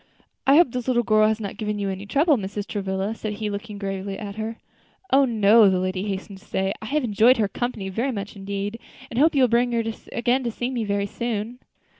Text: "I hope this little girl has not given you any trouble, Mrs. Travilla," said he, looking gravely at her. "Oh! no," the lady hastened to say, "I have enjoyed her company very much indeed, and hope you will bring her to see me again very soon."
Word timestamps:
"I 0.47 0.55
hope 0.55 0.71
this 0.71 0.87
little 0.87 1.03
girl 1.03 1.27
has 1.27 1.39
not 1.39 1.57
given 1.57 1.77
you 1.77 1.87
any 1.91 2.07
trouble, 2.07 2.35
Mrs. 2.35 2.65
Travilla," 2.65 3.13
said 3.13 3.33
he, 3.33 3.51
looking 3.51 3.77
gravely 3.77 4.17
at 4.17 4.35
her. 4.35 4.57
"Oh! 5.13 5.25
no," 5.25 5.69
the 5.69 5.77
lady 5.77 6.05
hastened 6.07 6.39
to 6.39 6.45
say, 6.45 6.73
"I 6.81 6.87
have 6.87 7.03
enjoyed 7.03 7.37
her 7.37 7.47
company 7.47 7.87
very 7.87 8.11
much 8.11 8.35
indeed, 8.35 8.79
and 9.11 9.19
hope 9.19 9.35
you 9.35 9.43
will 9.43 9.47
bring 9.47 9.71
her 9.73 9.83
to 9.83 9.93
see 9.93 10.09
me 10.09 10.17
again 10.17 10.85
very 10.87 11.05
soon." 11.05 11.59